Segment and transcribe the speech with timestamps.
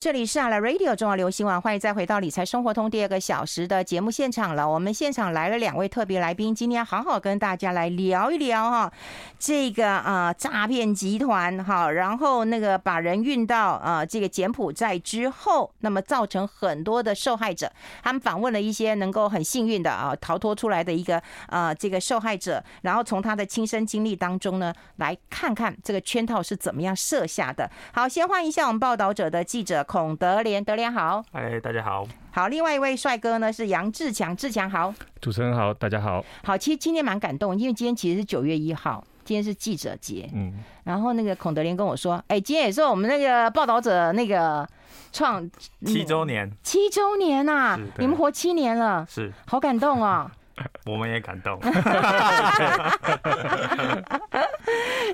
[0.00, 4.70] 这里是阿拉 Radio 中华流行网，欢迎再回到理财生活通第二个小时的节目现场了。
[4.70, 8.92] 我们现场来了两位特别来宾，今天好好跟大家来聊一聊哈，
[9.40, 17.68] 这个啊诈骗集团哈，然后那个把人运到啊这个柬埔寨之后，那么造成很多的受害者。
[18.00, 27.68] 他们访问了一些能够很幸运的啊逃脱出来的一个啊这个受害者，然后从他的亲身经历当中呢，来看看这个圈套是怎么样设下的。
[27.92, 29.84] 好，先欢迎一下我们报道者的记者。
[29.88, 40.52] 孔德连，德连好，哎，大家好，好，另外一位帅哥呢是杨志强，志强好，主持人好，大家好，好，其实今天蛮感动，因为今天其实是九月一号，今天是记者节，嗯，
[40.84, 44.68] 然后那个孔德连跟我说，哎，今天也是我们那个报道者那个
[45.10, 45.50] 创
[45.86, 50.37] 七周年，七周年呐、啊，你们活七年了，是，好感动啊、哦。
[50.86, 51.58] 我们也感动，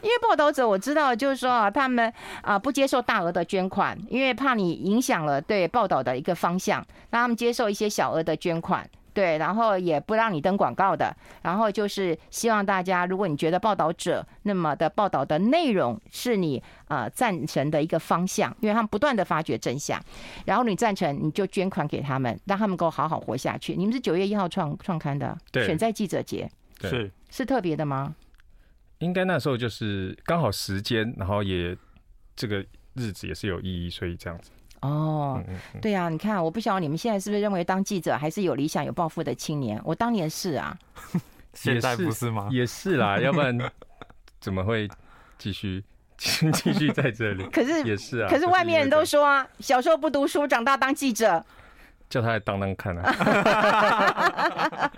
[0.03, 2.13] 因为报道者我知道，就是说啊，他们
[2.43, 8.89] 啊不接受大额的捐款，因为怕你影响了对报道的一个方向，让他们接受一些小额的捐款。
[9.15, 19.99] 对，然后也不让你登广告的，然后就是希望大家，如果你觉得报道者那么的报道的内容是你呃赞成的一个方向，因为他们不断的发掘真相，
[20.45, 23.75] 然后你赞成，你就捐款给他们，让他们够好好活下去。
[23.77, 28.17] 你们是九月一号创创刊的，对，选在记者节，是是特别的吗？
[28.99, 31.77] 应该那时候就是刚好时间，然后也
[32.35, 34.51] 这个日子也是有意义，所以这样子。
[34.85, 35.43] 哦，
[35.81, 39.81] 对啊，你看，我不晓得你们现在是不是认为当记者还是有理想、有抱负的青年？
[39.85, 40.77] 我当年是啊，
[41.55, 42.49] 现在不是吗？
[42.51, 43.59] 也是啦， 要不然
[44.41, 44.89] 怎么会
[45.39, 45.83] 继续
[46.19, 47.45] 继续在这里？
[47.53, 51.45] 可是也是啊，可是外面人都说啊，小时候不读书，长大当记者。
[52.15, 53.13] 叫他来当当看啊！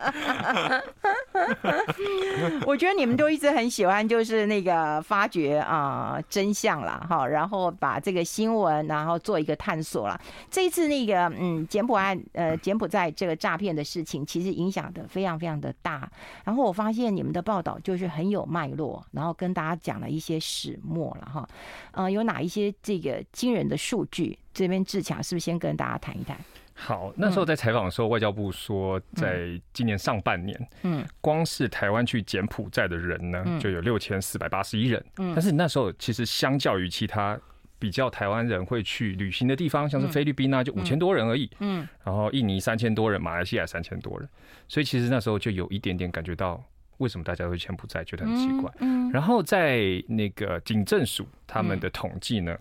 [2.67, 10.21] 我觉得你们都一直很喜欢，就是那个发掘啊真相啦，哈，然后把这个新闻，然后做一个探索啦。
[10.51, 16.07] 这一次那个嗯柬埔寨呃柬埔寨这个诈骗的事情，其实影响的非常非常的大。
[16.45, 21.49] 然后我发现你们的报道就是很有脉络，然后跟大家讲了一些始末了哈。
[21.93, 24.39] 嗯，有哪一些这个惊人的数据？
[24.53, 26.37] 这边志强是不是先跟大家谈一谈？
[26.79, 35.03] 好，那时候在采访的时候，外交部说，在今年上半年，嗯，光是台湾去柬埔寨的人呢，就有六千四百八十一人。
[35.17, 37.37] 嗯，但是那时候其实相较于其他
[37.79, 41.51] 比较台湾人会去旅行的地方，像是菲律宾啊，就五千多人而已。
[41.61, 44.29] 嗯，然后印尼三千多人，马来西亚三千多人，
[44.69, 46.63] 所以其实那时候就有一点点感觉到，
[46.99, 48.71] 为什么大家会柬埔寨觉得很奇怪。
[48.81, 52.55] 嗯，然后在那个警政署他们的统计呢。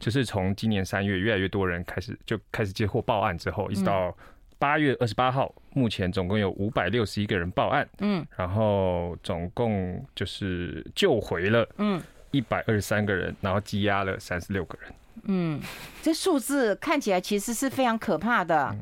[0.00, 4.12] 就是从今年三月，越来越多人开始就开始接获报案之后，一直到
[4.58, 14.92] 八月二十八号，目前总共有五百六十一个人报案，嗯，然后总共就是救回了，嗯，一百二十三个人，然后羁押了三十六个人。
[15.24, 15.60] 嗯，
[16.02, 18.74] 这数字看起来其实是非常可怕的。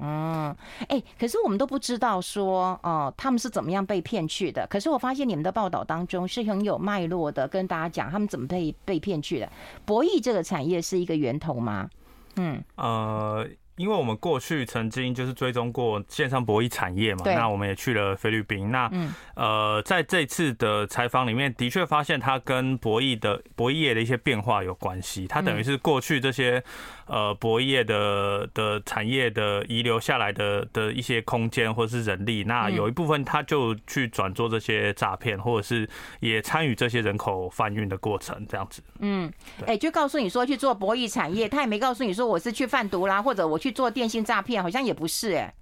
[0.00, 0.54] 嗯，
[0.88, 4.66] 哎，可是我们都不知道说，哦，他们是怎么样被骗去的。
[4.68, 9.50] 可是我发现你们的报道当中是很有脉络的，跟大家讲他们怎么被被骗去的。
[9.84, 11.88] 博弈这个产业是一个源头吗？
[12.36, 13.46] 嗯，呃。
[13.76, 18.70] 因为我们过去曾经就是追踪过线上博弈产业嘛，那我们也去了菲律宾。
[18.70, 18.90] 那
[19.34, 25.26] 呃，在这次的采访里面，的确发现它跟博弈的博弈业的一些变化有关系。
[25.26, 26.62] 它等于是过去这些
[27.06, 35.88] 呃博弈业的的产业的遗留下来的的一些空间或者是人力，那有一部分他就去转做这些诈骗，或者是
[36.20, 38.80] 也参与这些人口贩运的过程，这样子。
[39.00, 39.28] 嗯，
[39.66, 43.58] 哎，就告诉你说去做博弈产业，他也没告诉你说我是去贩毒啦，或者我。
[43.64, 45.54] 去做电信诈骗，好像也不是哎。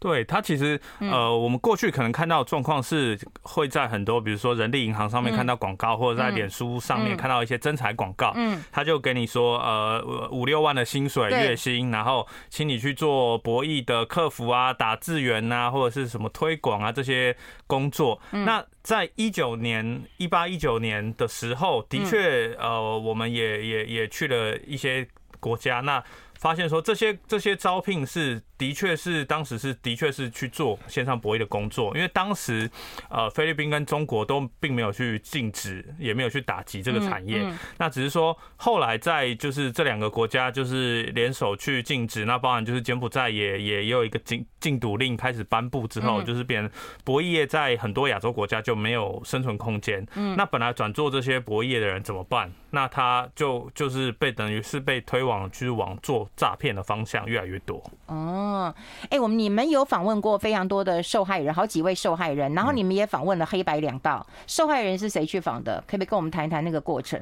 [0.00, 18.18] 对，他其实呃，我们过去可能看到的状况是会在很多，比如说人力银行上面看到广告，或者在脸书上面看到一些征才广告，嗯，他就给你说呃五六万的薪水月薪，然后请你去做博弈的客服啊、打字员啊，或者是什么推广啊这些工作。
[18.30, 25.06] 那在一九年、一八一九年的时候，的确呃，我们也也也去了一些
[25.38, 26.02] 国家，那。
[26.40, 32.68] 发现说这些这些招聘是的确是当时是的确是去做线上博弈的工作，因为当时
[33.10, 37.46] 呃菲律宾跟中国都并没有去禁止，也没有去打击这个产业，
[37.76, 46.70] 那只是说后来在就是这两个国家就是联手去禁止，那包含就是柬埔寨也也有一个禁禁赌令开始颁布之后，就是变
[47.04, 50.06] 博弈业在很多亚洲国家就没有生存空间。
[50.36, 52.50] 那本来转做这些博弈业的人怎么办？
[52.70, 56.29] 那他就就是被等于是被推往去往做。
[56.36, 57.82] 诈骗的方向越来越多。
[58.06, 58.74] 哦，
[59.10, 64.26] 哎，我们你们有访问过非常多的受害人，好几位受害人，然后你们也访问了黑白两道。
[64.46, 65.82] 受害人是谁去访的？
[65.86, 67.20] 可不可以跟我们谈一谈那个过程？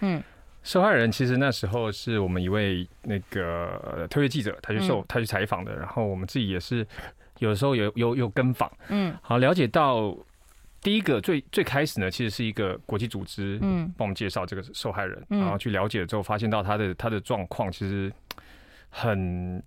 [0.00, 0.22] 嗯，
[0.62, 6.86] 受害人其实那时候是我们一位那个特约记者，他去受他去采访的，然后我们自己也是
[7.38, 10.14] 有的时候有有有跟访，嗯，好了解到
[10.82, 18.12] 第一个最最开始呢，其实是一个国际组织，嗯，帮我们介绍这个受害人，然后去了解了之后，发现到他的他的状况其实
[18.96, 19.60] 很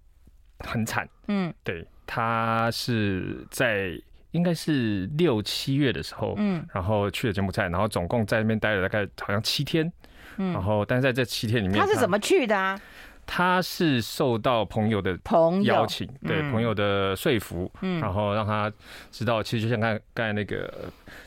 [0.60, 4.00] 很惨，嗯，对，他是在
[4.32, 9.92] 应该是六七月的时候，嗯，然后去了柬埔寨，然后总共在那边待了大概好像七天。
[10.40, 12.80] 嗯然后，但是在这七天里面，他是怎么去的啊？
[13.28, 18.72] 他是受到朋友的朋友邀请，对朋友的说服，嗯，然后让他
[19.12, 20.74] 知道，其实就像刚才刚才那个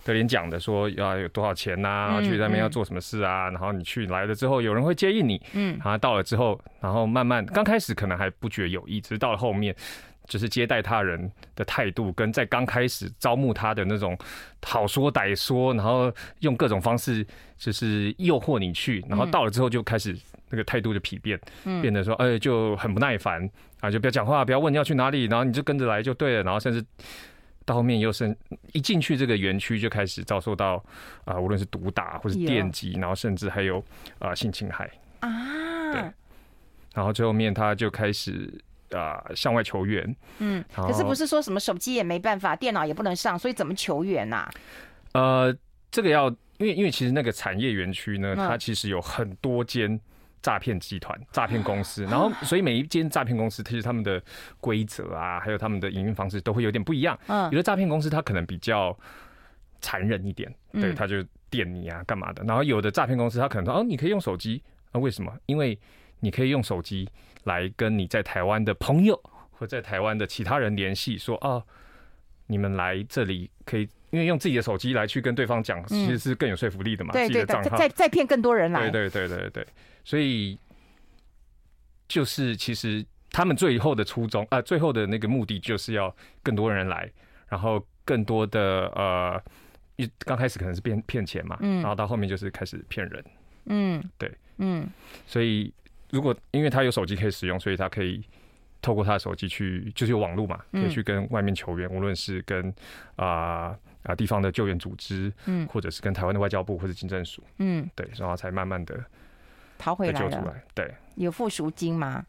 [0.03, 9.77] 德林讲的，说要有多少钱呐，去那边要做什么事啊，然后你去来了之后，有人会接应你，嗯，然后到了之后，然后慢慢刚开始可能还不觉有意，只是到了后面。
[10.29, 14.17] 就是接待他人的态度，跟在刚开始招募他的那种
[14.63, 17.27] 好说歹说，然后用各种方式
[17.59, 20.17] 就是诱惑你去，然后到了之后就开始
[20.51, 21.41] 那个态度就疲变，
[21.81, 23.49] 变得说哎就很不耐烦
[23.81, 26.85] 啊，就不要讲话，不要问你要去哪里，然后你就跟着来就对了，然后甚至
[27.65, 28.37] 到后面又是
[28.73, 30.85] 一进去这个园区就开始遭受到
[31.25, 33.83] 啊，无论是毒打或是电击，然后甚至还有
[34.19, 36.03] 啊性侵害啊，对，
[36.95, 38.53] 然后最后面他就开始。
[38.93, 40.17] 啊，向外求援。
[40.41, 44.51] 嗯，可是不是说什么手机也没办法，电脑也不能上，所以怎么求援呐？
[45.13, 45.57] 呃，
[45.93, 50.01] 这个要因为因为其实那个产业园区呢，它其实有很多间
[50.43, 54.23] 诈骗集团、 诈骗公司，然后所以每一间诈骗公司其实他们的
[54.61, 57.19] 规则啊，还有他们的营运方式都会有点不一样。
[57.27, 58.97] 嗯，有的诈骗公司它可能比较
[59.81, 62.43] 残忍一点，对，他就电你啊，干嘛的。
[62.45, 65.33] 然后有的诈骗公司他可能说，哦，你可以用手机，那为什么？
[65.47, 65.79] 因为
[66.21, 67.09] 你可以用手机
[67.45, 69.19] 来跟你在台湾的朋友
[69.51, 71.63] 或在台湾的其他人联系，说哦，
[72.47, 77.13] 你们来这里可以，因为用自己的手机来去跟对方讲，其实是更有说服力的嘛。
[77.13, 78.91] 对对对，再再骗更多人来。
[78.91, 79.67] 对对对对对，
[80.05, 80.59] 所以
[82.09, 87.11] 就是其实他们最后的初衷啊，最后的那个目的就是要更多人来，
[87.49, 89.43] 然后更多的呃，
[89.97, 93.25] 一刚开始可能是骗骗钱嘛，然后到后面就是开始骗人。
[93.67, 94.89] 嗯，对，嗯，
[95.27, 95.73] 所以。
[96.13, 98.21] 如果因为他有手机可以使用，所以他可以
[98.83, 102.75] 透过他的手机去，就是有网络嘛，可以去跟外面求援，无论是跟
[103.15, 109.03] 啊啊地方的救援组织，嗯，或者是跟台湾的外交部或者警政署，嗯，对，然后才慢慢的
[109.79, 110.63] 逃回来救出来。
[110.75, 112.25] 对，有付赎金吗？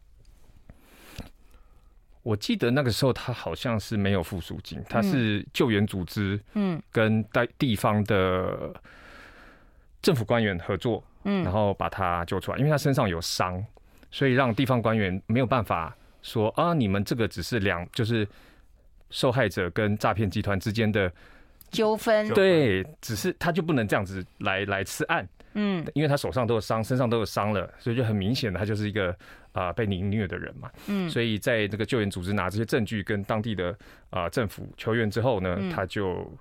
[2.22, 8.72] 我记得那个时候他好像是没有付赎金，他是救援组织，嗯，跟带地方的
[10.00, 11.02] 政府官员合作。
[11.24, 13.64] 嗯，然后把他救出来，因为他身上有伤，
[14.10, 18.26] 所以让地方官员没有办法说啊，你们这个只是两，就是
[19.08, 21.08] 受害者跟诈骗集团之间的
[21.72, 22.28] 纠纷。
[22.32, 25.26] 对，只是他就不能这样子来来吃案。
[25.54, 29.10] 嗯，因为他手上都有伤，身上都有伤了，所以就很明显的他就是一个
[29.52, 30.70] 啊、呃、被凌虐的人嘛。
[30.86, 33.70] 嗯，所以在这个救援组织拿这些证据跟当地的
[34.08, 36.32] 啊、呃、政府求援之后呢，他就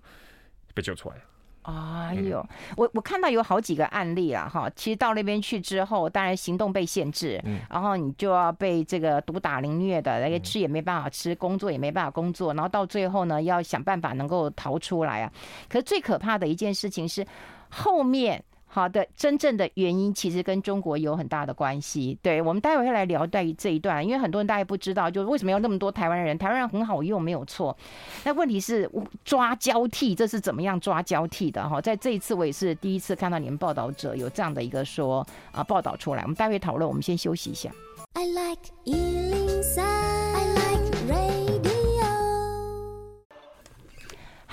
[0.74, 1.16] 被救出来。
[1.64, 15.32] 哎呦，我我看到有好几个案例啊，哈，其实到那边去之后，当然行动被限制，嗯，然后你就要被这个毒打凌虐的，那个吃也没办法吃，工作也没办法工作，然后到最后呢，要想办法能够逃出来啊。
[15.70, 17.26] 可是最可怕的一件事情是
[17.70, 18.44] 后面。
[18.74, 22.18] 好的，真正的原因其实跟中国有很大的关系。
[22.22, 26.38] 对，我们待会会来聊在于这一段，因为很多人大家不知道，就是为什么有那么多台湾人？
[26.38, 27.78] 台湾人很好用，没有错。
[28.24, 28.90] 那问题是
[29.26, 31.68] 抓交替，这是怎么样抓交替的？
[31.68, 36.22] 哈，在这一次我也是第一次看到你们报道者有这样的一个说啊报道出来。
[36.22, 37.70] 我们待会讨论，我们先休息一下。
[38.14, 38.72] I like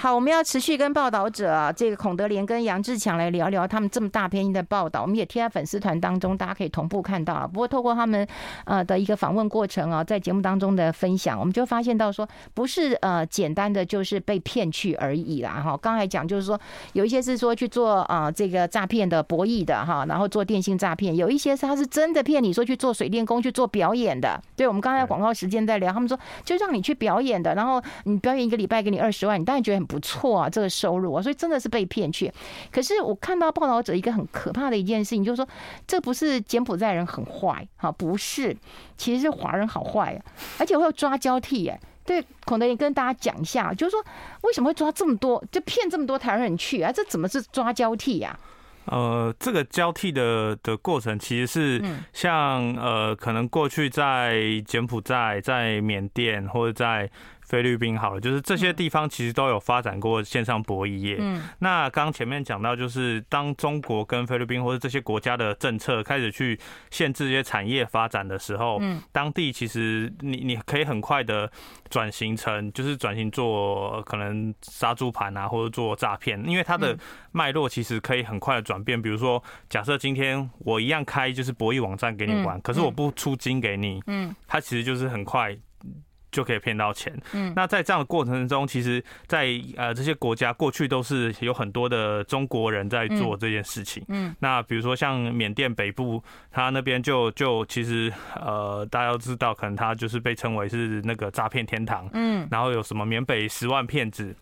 [0.01, 5.03] 好，我们要持续跟报道者啊，这个孔德莲跟杨志强来聊聊他们这么大篇的报道。
[5.03, 7.49] 我们也贴在粉丝团当中，大家可以同步看到啊。
[7.49, 8.25] 不过透过他们
[8.65, 12.25] 呃的一个访问过程啊，在节目当中的分享，我们就发现到说，
[12.55, 15.61] 不是呃简单的就是被骗去而已啦。
[15.61, 16.57] 哈，刚才讲就是说，
[16.93, 24.41] 有一些是说去做啊这个诈骗的博弈的哈，然后做电信诈骗；有一些是他是真的骗你说去做水电工去做表演的。
[24.55, 29.88] 对，我们刚才广告时间在聊，他们说就让你去表演的，然后你表演一个礼拜给你二十万，你当然觉得很。
[29.89, 32.31] 不错啊，这个收入啊，所以真的是被骗去。
[32.71, 35.49] 可是我看到报道者一个很可怕的一件事情，就是说，
[35.87, 38.55] 这不是柬埔寨人很坏，哈，不是，
[38.99, 40.21] 其实是华人好坏啊，
[40.59, 44.05] 而且会有抓交替，哎，对，孔德林跟大家讲一下，就是说
[44.43, 46.93] 为什么会抓这么多，就骗这么多台湾人去啊？
[46.93, 48.39] 这怎么是抓交替呀？
[48.85, 57.11] 呃，这个交替的的过程其实是像呃，可能过去在柬埔寨、在缅甸或者在。
[57.49, 61.17] 菲律宾好了，就是这些地方其实都有发展过线上博弈业。
[61.19, 71.51] 嗯，那刚前面讲到，就是当中国跟菲律宾或者这些国家的政策开始去限制这些产业发展的时候，嗯，当地其实你你可以很快的
[71.89, 76.95] 转型成，就是转型做可能杀猪盘啊，或者做诈骗，因为它的
[77.33, 79.01] 脉络其实可以很快的转变。
[79.01, 85.57] 比如说，假设今天我一样开就是博弈网站给你玩，可是我不出金给你，嗯，它其实就是很快。
[86.31, 87.13] 就可以骗到钱。
[87.33, 94.05] 嗯，那在这样的过程中，其实，在呃这些国家过去都是有很多的中国人在做这件事情。
[94.09, 102.09] 嗯，那比如说像缅甸北部，他那边就就其实呃大家都知道，可能他就是被称为是那个诈骗天堂。
[102.13, 104.35] 嗯，然后有什么缅北十万骗子。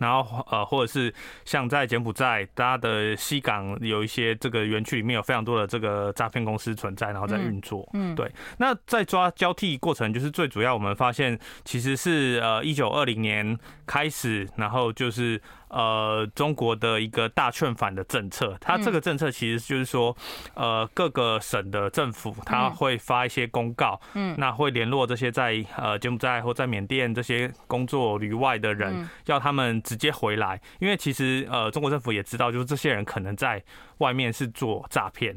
[0.00, 1.14] 然后呃，或者是
[1.44, 7.88] 像在柬埔寨，大家的西港有一些这个园区里面有非常多的这个诈骗公司存在，然后在运作。
[7.92, 8.28] 嗯，对。
[8.58, 15.40] 那在抓交替过程，就是最主要我们发现其实是呃一九二零年开始，然后就是。
[15.70, 20.16] 呃，中国的一个大劝返的政策，它这个政策其实就是说，
[20.54, 33.60] 呃，各个省的政府他会发一些公告，嗯，那会联络这些在呃柬埔寨或在缅甸这些工作旅外的人，要他们直接回来，因为其实呃中国政府也知道，就是这些人可能在
[33.98, 35.36] 外面是做诈骗，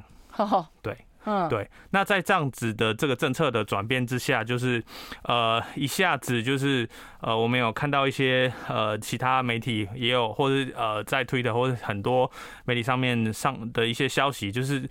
[0.83, 0.95] 对。
[1.25, 1.69] 嗯，对。
[1.91, 4.83] 那在这样子的这个政策的转变之下，就是
[5.23, 6.85] 呃，一下子就是
[7.21, 12.29] 呃，我们有看到一些呃，其他媒体也有，或者呃，在推特或者很多
[12.65, 14.83] 媒体上面上的一些消息，就是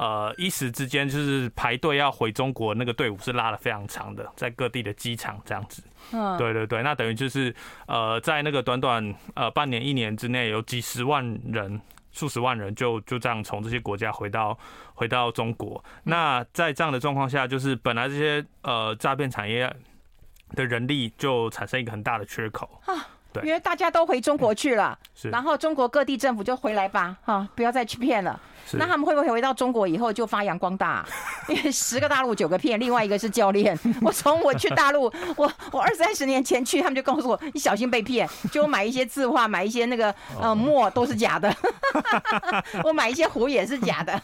[0.00, 5.82] 呃，一时之间就是排队要回中国那个队伍是拉的非常长的，在各地的机场这样子。
[6.12, 6.82] 嗯，对对对。
[6.82, 7.54] 那等于就是
[7.86, 11.78] 呃，在那个短短呃半年一年之内，有几十万人。
[12.12, 14.58] 数十万人就就这样从这些国家回到
[14.94, 15.82] 回到中国。
[16.02, 19.72] 那在这样的状况下，就是本来这些呃诈骗产业
[20.56, 22.94] 的人力就产生一个很大的缺口啊。
[23.32, 24.98] 对，因为大家都回中国去了，
[25.30, 28.40] 然后中国各地政府就回来吧，哈，不要再去骗了。
[28.78, 31.06] 那他们会不会回到中国以后就发扬光大？
[31.48, 33.78] 因为十个大陆九个骗，另外一个是教练。
[34.02, 38.28] 我从我去大陆，我我二三十年前去，他们就告诉我，你小心被骗。
[38.52, 41.54] 就买一些字画，买一些那个呃墨都是假的。
[42.84, 44.20] 我买一些壶也是假的。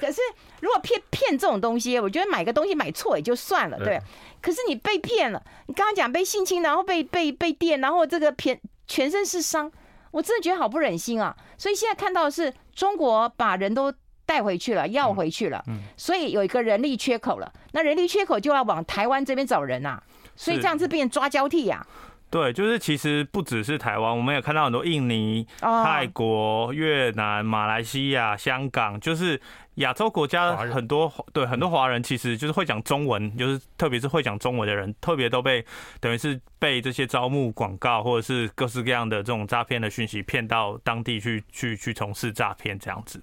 [0.00, 0.20] 可是
[0.60, 4.00] 如果骗骗这种东西，我觉得买个东西买错也就算了，对。
[4.40, 9.72] 可是你被骗了，你刚刚讲被性侵，然后被被被电，然后这个骗全身是伤。
[10.16, 11.36] 我真的觉得好不忍心啊！
[11.58, 13.92] 所以现在看到的是中国把人都
[14.24, 15.62] 带回去了，要回去了，
[15.94, 17.52] 所以有一个人力缺口了。
[17.72, 20.02] 那人力缺口就要往台湾这边找人啊，
[20.34, 21.86] 所以这样子变抓交替呀。
[22.30, 29.38] 对，就是其实不只是台湾，我们也看到很多印尼、泰国、越南、马来西亚、香港，就是。
[29.76, 35.64] 亚洲国家很多对很多华人其实就是会讲中文，就是特别是会讲中文的人，特别都被
[36.00, 43.22] 等于是被这些招募广告或者是各式各样的这种诈骗的讯息骗到当地去去去从事诈骗这样子。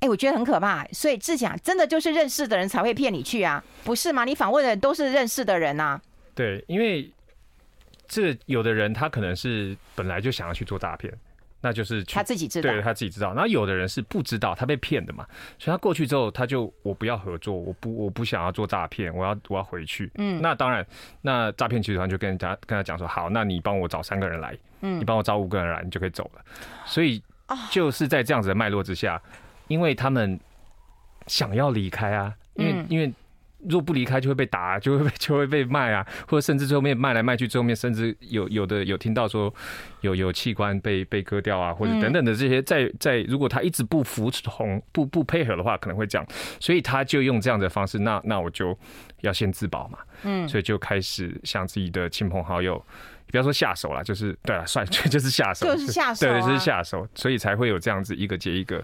[0.00, 0.84] 哎，我觉得很可怕。
[0.92, 4.24] 所以志强真的就是认识的人才会骗你去啊，不是吗？
[4.24, 6.00] 你访问的人都是认识的人呐。
[6.34, 7.10] 对，因为
[8.06, 11.12] 这有的人他可能是本来就想要去做诈骗。
[11.60, 13.32] 那就是他自己知道，对，他自己知道。
[13.34, 15.26] 然后有的人是不知道，他被骗的嘛，
[15.58, 20.10] 所以他过去之后，他就我不要合作，我不我不想要做诈骗，我要我要回去。
[20.14, 20.86] 嗯，那当然，
[21.20, 26.42] 那诈骗集团就跟人家跟他讲说，好，那你帮我找三个人来，嗯，你帮我找五个人来，你就可以走了。
[26.84, 27.22] 所以
[27.70, 29.20] 就是在这样子的脉络之下，
[29.66, 30.38] 因为他们
[31.26, 33.12] 想要离开啊，因为因为。
[33.66, 39.52] 如果不离开就会被打， 就会被就会被卖啊，或者甚至最后面卖来卖去，最后面甚至有有的有听到说
[40.02, 46.26] 有有器官被被割掉啊，或者等等的这些，在在如果他一直不服从不不配合的话，可能会这样，
[46.60, 48.78] 所以他就用这样的方式，那那我就
[49.22, 52.82] 要先自保嘛，嗯，所以就开始向自己的亲朋好友，
[53.30, 58.82] 不要说下手了，就是对了，算 就是下手，就是下手，对，就是下手，所以才会有这样子一个接一个。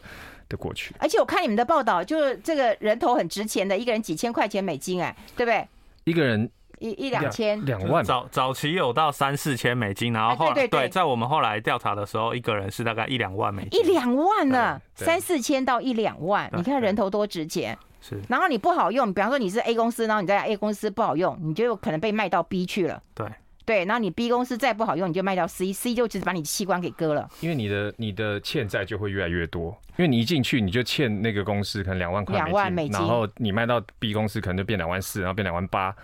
[0.48, 5.66] 的过去，而且我看你们的报道，就是这个人头很值钱的，一个人几千块钱美金，哎，对不对？
[6.04, 7.64] 一个人一一两千。
[7.64, 17.76] 两万，早早期有到三四千美金，然后后来对，对，对，在我们后来调查的时候，一个人是大概一两万美金，一两万呢，三四千到一两万，你看人头多值钱。
[18.00, 23.02] 是，然后你不好用，比方说你是 A 公司，然后你在 A 公司不好用，你就有可能被卖到 B 去了。
[23.14, 23.26] 对。
[23.64, 27.26] 对，然后你 B 公司再不好用，你就卖掉 C，C 就直接把你器官给割了。
[27.40, 35.96] 因为你的你的欠债就会越来越多，因为你一进去你就欠那个公司可能两万块，两万美金，然后你卖到 B 公司可能就变两万四，然后变两万八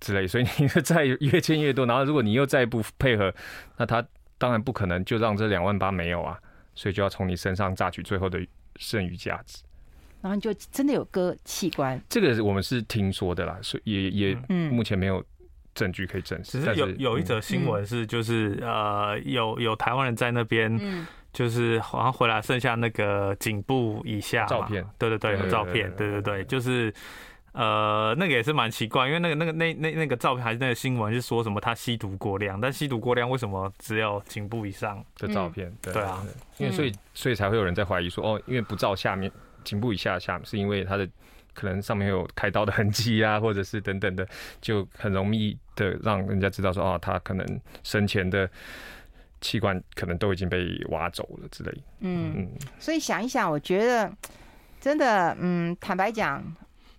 [0.00, 1.86] 之类，所以你的债越欠越多。
[1.86, 3.34] 然后如果你又再不配合，
[3.78, 6.38] 那他当然不可能就让这两万八没有啊，
[6.74, 8.38] 所以就要从你身上榨取最后的
[8.76, 9.62] 剩余价值。
[10.20, 11.98] 然后你就真的有割器官？
[12.08, 14.34] 这个我们是听说的啦，所以也也
[14.68, 15.24] 目前没有。
[15.78, 16.60] 证据可以证实。
[16.60, 20.78] 只是有有一则新闻是，就是呃，有有台湾人在那边，
[21.32, 26.92] 就是好像回来剩下那个颈部以下照片，对对对，有照片，对对对，就是。
[27.52, 35.72] 呃，那个也是蛮奇怪，因为那个那个那那那个照片还是那个新闻是说什么他吸毒过量，但吸毒过量为什么只有颈部以上的照片？
[35.82, 36.22] 对，对啊，
[36.58, 39.32] 因为所以所以才会有人在怀疑说，哦，因为不照下面
[39.64, 41.08] 颈部以下下面，是因为他的
[41.58, 44.26] 可能上面有开刀的痕迹啊，或者是等等的，
[44.60, 48.48] 就很容易的让人家知道说，哦，他可能生前的
[49.40, 51.82] 器官可能都已经被挖走了之类。
[52.00, 52.48] 嗯嗯，
[52.78, 54.12] 所以想一想，我觉得
[54.80, 56.44] 真的，嗯，坦白讲。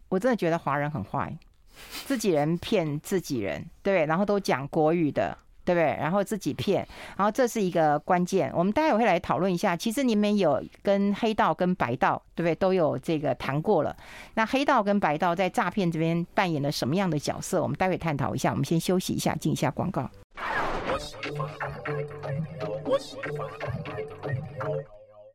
[0.09, 1.31] 我真的觉得华人很坏，
[2.07, 4.07] 自己人骗自己人，对？
[4.07, 5.37] 然后都讲国语的，
[5.69, 5.95] 对不对？
[5.99, 6.83] 然后自己骗，
[7.15, 8.51] 然后这是一个关键。
[8.55, 9.77] 我们待会会来讨论一下。
[9.77, 12.55] 其实你们有跟黑道跟白道，对不对？
[12.55, 13.95] 都有这个谈过了。
[14.33, 17.61] 那黑道跟白道在诈骗这边扮演了什么样的角色？
[17.61, 18.49] 我们待会探讨一下。
[18.49, 20.09] 我们先休息一下，进一下广告。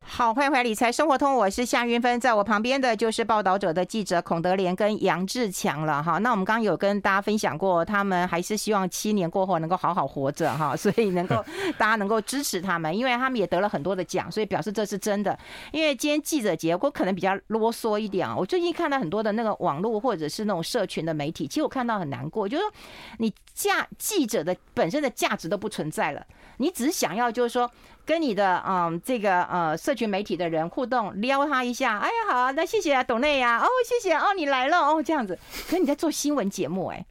[0.07, 6.19] 好，欢迎回来《理财生活通》，我是夏云芬，在我旁边的就是报道者的记者孔德莲跟杨志强了哈。
[6.19, 11.45] 那我们刚刚有跟大家分享过，他们还是希望七年过后能够好好活着哈， 所以能够
[11.77, 15.37] 大家能够支持他们，因为他们也得了很多的奖，所以表示这是真的。
[15.73, 18.37] 因为今天记者节，我可能比较啰嗦一点啊。
[18.37, 22.73] 我最近看到很多的那个网络或者是那种社群的媒体，其实我看到很难过，就是说
[23.19, 26.25] 你价记者的本身的价值都不存在了，
[26.59, 27.69] 你只是想要就是说。
[28.07, 37.05] 跟你的嗯这个呃社群媒体的人互动，撩他一下，哎呀好啊，那谢谢啊，董内呀，哦谢谢哦，你来了哦这样子，可是你在做新闻节目哎。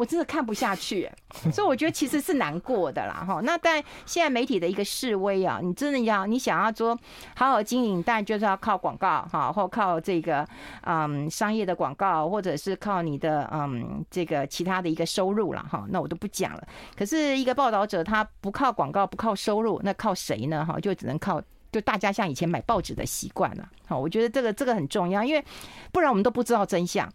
[0.00, 1.06] 我真的看不下去，
[1.52, 3.38] 所以我觉得其实是难过的啦哈。
[3.42, 6.98] 那但现在媒体的一个示威啊，你真的要你想要说
[7.36, 10.48] 好好经营，但就是要靠广告哈，或靠这个
[10.84, 15.84] 嗯商业的广告，或者是靠你的嗯这个其他的一个收入了哈。
[15.90, 16.66] 那我都不讲了。
[16.96, 20.64] 可是一个报道者他不靠广告，不靠收入，那靠谁呢？
[20.64, 23.68] 哈，就只能靠就大家像以前买报纸的习惯了。
[23.86, 25.44] 好，我觉得这个这个很重要，因为
[25.92, 27.06] 不然我们都不知道真相。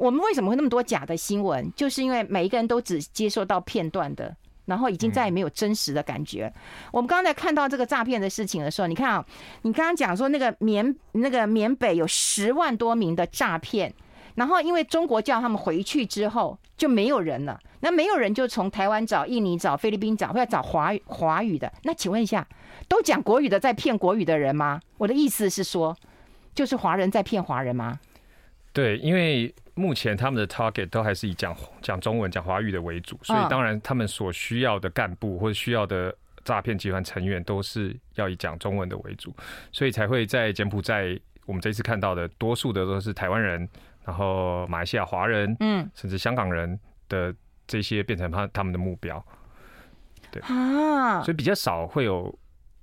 [0.00, 1.70] 我们为什么会那么多假的新闻？
[1.76, 4.34] 就是因为每一个人都只接受到片段的，
[4.64, 6.50] 然后已经再也没有真实的感觉。
[6.90, 9.26] 我们刚才看到这个诈骗的事情的时候，你看啊，
[9.60, 13.92] 你刚刚讲说那个缅那个缅北有十万多名的诈骗，
[14.36, 21.70] 然后因为中国叫他们回去之后就没有人了，那没有人就从台湾找、印尼找、菲律宾找，或者找华华语的。
[21.82, 22.48] 那请问一下，
[22.88, 24.80] 都讲国语的在骗国语的人吗？
[24.96, 25.94] 我的意思是说，
[26.54, 28.00] 就是华人在骗华人吗？
[28.72, 29.54] 对，因为。
[29.80, 36.14] 目前他们的 target 都还是以讲讲中文、讲华语的为主，所以当然他们所需要的干部或者需要的
[36.44, 39.34] 诈骗集团成员都是要以讲中文的为主，
[39.72, 43.66] 所以才会在柬埔寨我们这次看到的多数的都是台湾人，
[44.04, 47.34] 然后马来西亚华人，嗯，甚至香港人的
[47.66, 49.24] 这些变成他他们的目标，
[50.30, 50.42] 对。
[50.42, 52.38] 啊，所以比较少会有。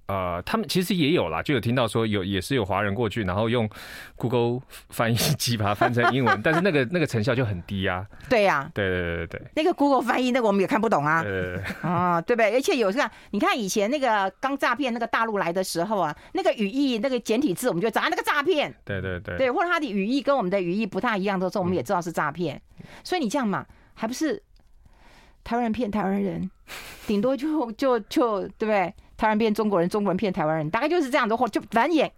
[0.08, 3.70] 呃，他们其实也有啦，就有听到说有也是有华人过去，然后用
[4.16, 8.08] Google 翻译机把它翻成英文， 但是那个那个成效就很低啊。
[8.30, 11.22] 对呀、啊，对对对对，那个 Google 翻译那个我们也看不懂啊。
[11.26, 12.54] 呃啊， 对不对？
[12.54, 18.74] 而且有时候你看以前那个刚诈骗那个大陆来的时候啊，那个语义那个简体字我们就砸那个诈骗。
[18.86, 22.56] 对对对，对，或者它的语义跟我们的语义不太一样的时候，我们也知道是诈骗。
[22.80, 24.42] 嗯、所以你这样嘛，还不是
[25.44, 26.50] 台湾人骗台湾人，
[27.06, 28.94] 顶多就就就对不对？
[29.18, 32.12] 台湾人骗中国人，中国人骗台湾人，大概就是这样的话，就反眼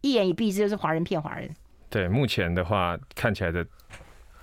[0.00, 1.48] 一言以蔽之，就是华人骗华人。
[1.90, 3.64] 对，目前的话看起来的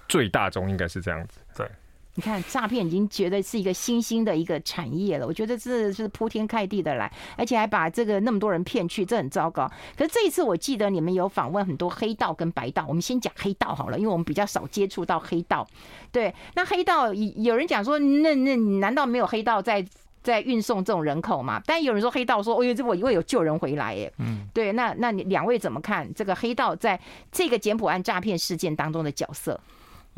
[0.08, 1.40] 最大宗应该是这样子。
[1.58, 1.68] 对，
[2.14, 9.68] 你看诈骗已经觉得是一个新兴的一个产业了，我觉得这是铺天盖地的来，而且还把这个那么多人骗去，这很糟糕。
[9.98, 15.68] 可是这一次我记得你们有访问很多黑道跟白道，我们先讲黑道好了，因为我们比较少接触到黑道。
[16.12, 19.84] 对，那黑道有人讲说，那那难道没有黑道在？
[20.22, 24.12] 在运送这种人口嘛，但有人说黑道说，哦呦，这我因为有救人回来耶。
[24.18, 27.00] 嗯，对，那那你两位怎么看这个黑道在
[27.32, 29.60] 这个柬埔寨诈骗事件当中的角色？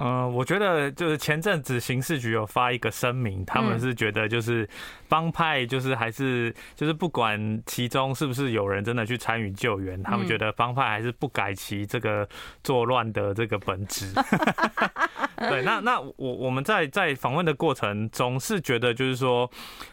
[0.03, 4.67] 嗯、呃，我觉得就是前阵子刑事局有发一个声明，他们是觉得就是
[5.07, 12.27] 帮派就是还是就是不管其中是不是有人真的去参与救援，他们觉得帮派还是不改其这个
[12.63, 14.11] 作乱的这个本质。
[15.37, 19.49] 对，那那我我们在在访问的过程总是觉得就是说，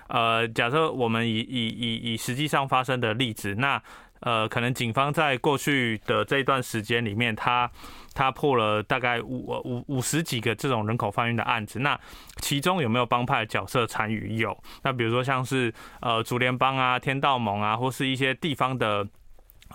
[0.09, 3.83] 呃，假设我们以以以以实际上发生的例子，那
[4.20, 7.70] 呃，可能警方在过去的这一段时间里面，他
[8.14, 11.98] 他破了大概五五五十几个这种人口贩运的案子，那
[12.38, 14.37] 其中有没有帮派角色参与？
[14.37, 19.07] 有，那比如说像是呃竹联帮啊、天道盟啊，或是一些地方的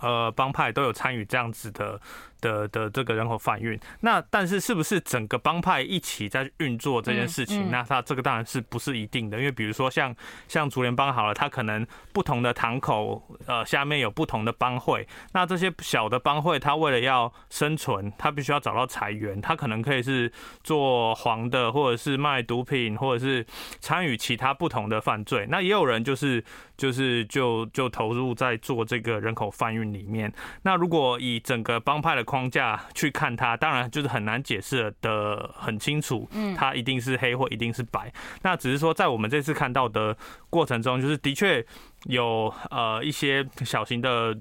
[0.01, 1.99] 呃帮派都有参与这样子的。
[2.43, 3.79] 的的这个人口贩运。
[4.01, 7.71] 那但是是不是整个帮派一起在运作这件事情？
[7.71, 9.37] 那他这个当然是不是一定的？
[9.37, 10.13] 因为比如说像
[10.49, 20.31] 像竹联帮好了，他可能不同的堂口呃下面有不同的帮会，那这些小的帮会，他为了要生存，他必须要找到财源，他可能可以是
[20.63, 23.45] 做黄的，或者是卖毒品，或者是
[23.79, 25.47] 参与其他不同的犯罪。
[25.49, 26.43] 那也有人就是
[26.75, 30.31] 就是就就投入在做这个人口贩运里面。
[30.63, 38.11] 那如果以整个帮派的框架去看它，当然就是很难解释的很清楚，嗯，它一定是黑或一定是白。
[38.41, 40.17] 那只是说在我们这次看到的
[40.49, 41.63] 过程中，就是的确
[42.05, 44.35] 有呃一些小型的。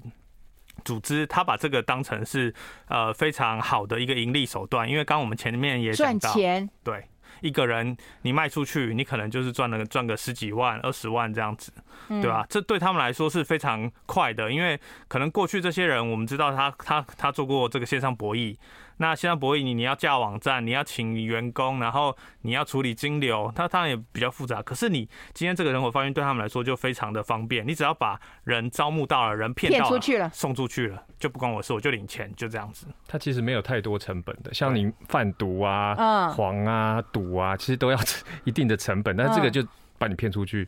[0.83, 2.51] 组织他把这个当成是
[2.87, 7.05] 呃非常好的一个盈利手段，因为刚刚我们前面也讲到，赚钱，对，
[7.43, 11.71] 一个人你卖出去，你可能就是赚了赚个十几万、二十万这样子，
[12.07, 12.45] 对吧？
[12.49, 14.79] 这对他们来说是非常快的，因为
[15.09, 18.55] 可能过去这些人，我们知道他他他做过这个线上博弈。
[19.03, 24.61] 那现在博弈，你你要架网站，你要请员工，然后你要处理金流，它当然也比较复杂。
[24.61, 24.99] 可是你
[25.33, 32.87] 今天这个人口贩运对他们来说就非常的方便，你只要把人招募到了，人骗到，出去了，送出去了，就不关我事，我就领钱，就这样子。
[33.05, 37.99] 它其实没有太多成本的，像你贩毒啊、嗯、黄啊、赌啊，其实都要
[38.45, 39.61] 一定的成本，但是这个就
[39.97, 40.65] 把你骗出去，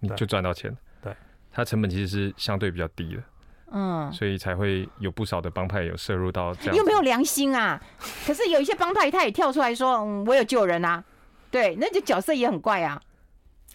[0.00, 0.76] 你就赚到钱。
[1.00, 1.14] 对，
[1.52, 3.22] 它成本其实是相对比较低的。
[3.70, 6.74] 嗯，所以才会有不少的帮派有涉入到这样。
[6.74, 7.80] 有没有良心啊？
[8.26, 11.04] 可是有一些帮派他也跳出来说：“嗯，我有救人啊。”
[11.50, 13.00] 对，那这角色也很怪啊。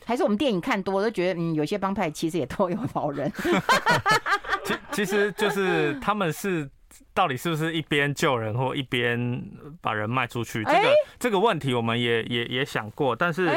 [0.06, 3.32] 还是我们电影看多了，都觉得嗯，有些帮派其实也都有老人。
[4.66, 6.70] 其其实就是他们是
[7.14, 9.42] 到底是不是一边救人或一边
[9.82, 10.64] 把人卖出去？
[10.64, 13.50] 这个这个问题我们也也也想过，但是。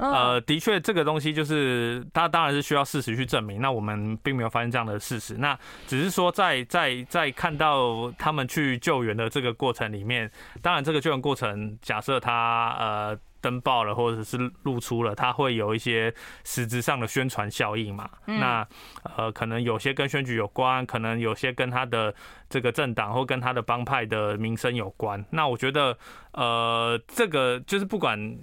[0.00, 3.60] 呃，的确，这个东西就是他当然是需要事实去证明。
[3.60, 5.34] 那我们并没有发现这样的事实。
[5.34, 10.30] 那只是说在，在在在看到他们去救援的这个过程里面，
[10.62, 16.12] 当然这个救援过程，假设他呃登报了或者是露出了，他会有一些
[16.44, 18.08] 实质上的宣传效应嘛。
[18.24, 18.66] 那
[19.16, 22.14] 呃，可能有些跟选举有关，可能有些跟他的
[22.48, 25.22] 这个政党或跟他的帮派的名声有关。
[25.30, 25.96] 那我觉得，
[26.32, 28.38] 呃，这个就是不管。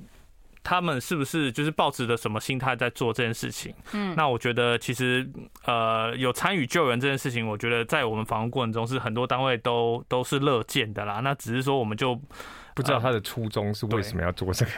[0.69, 3.73] 他们是不是就是抱持着什么心态在做这件事情？
[3.93, 5.25] 嗯，那我觉得其实
[5.63, 11.21] 呃有参与救援这件事情，我觉得在我们访问过程中是很多单位都都是乐见的啦。
[11.23, 12.13] 那只是说我们就
[12.75, 14.71] 不知道他的初衷是为什么要做这个。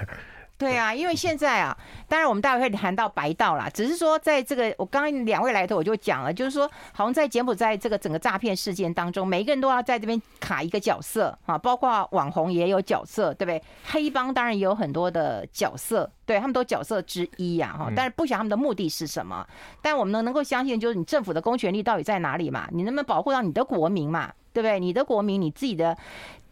[0.60, 1.76] 对啊，因为现在啊，
[2.10, 3.70] 当然我们待会会谈到白道啦。
[3.74, 13.64] 只是说在这个我刚刚两位来头我就讲了，就是说好像在柬埔寨这个整个诈骗事件当中，每一个人都要在这边卡一个角色啊，包括网红也有角色，对不对？
[13.86, 17.90] 黑帮当然也有很多的角色，对他们都角色之一呀，哈。
[17.96, 19.48] 但是不晓得他们的目的是什么？
[19.82, 22.68] 但我们能能够相信，就是你政府的公权力到底在哪里嘛？
[22.74, 24.34] 你能不能保护到你的国民嘛？
[24.52, 24.78] 对不对？
[24.78, 25.96] 你的国民，你自己的。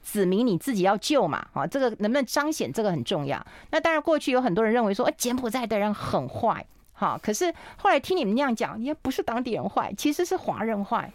[0.07, 3.45] 子民你自己要救嘛，啊，这个能不能彰显这个很重要。
[3.71, 7.19] 那当然，过去有很多人认为说，哎，柬埔寨的人很坏，哈。
[7.21, 11.11] 可是后来听你们那样讲，也不是当地人坏，其实是华人坏，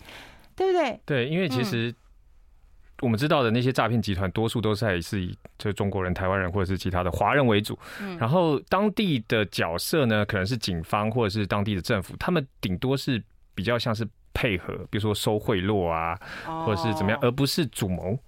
[0.54, 1.00] 对不对？
[1.06, 1.94] 对，因为其实
[3.00, 7.78] 我们知道的那些诈骗集团，多数都是还是以就中国人、台湾人或者是其他的华人为主。
[8.18, 13.22] 然后当地的角色呢，可能是警方或者是当地的政府，他们顶多是
[13.54, 16.14] 比较像是配合，比如说收贿赂啊，
[16.66, 18.18] 或者是怎么样，而不是主谋。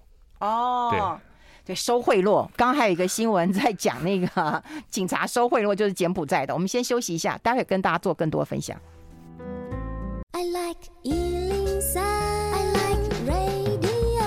[0.45, 1.19] 哦，
[1.65, 2.47] 对，对，收贿赂。
[2.55, 6.53] 刚刚还有一个新闻在讲那个警察收贿赂，就是柬埔寨的。
[6.53, 8.79] 我们先休息一下，待会跟大家做更多分享。
[10.31, 14.25] I like 103, I like radio。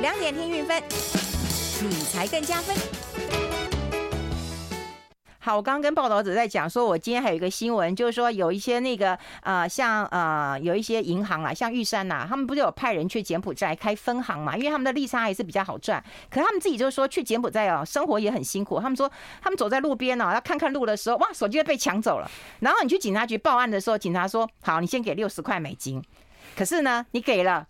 [0.00, 0.82] 两点听运分，
[1.82, 2.74] 理财更加分。
[5.48, 14.54] 好，我刚刚跟报道者在讲，说我今天还有一个新闻，就是说有一些那个呃，像呃，有一些银行啊，像玉山呐，他们不是有派人去柬埔寨开分行嘛？
[14.58, 16.04] 因为他们的利差还是比较好赚。
[16.28, 18.78] 可是他们自己就是说去柬埔寨啊，生活也很辛苦。
[18.78, 22.30] 他们说他们走在路边呢，要看看路的时候，哇，手机会被抢走了。
[22.60, 26.04] 然后你去警察局报案的时候，警察说好，你先给六十块美金。
[26.54, 27.66] 可是呢，你给了，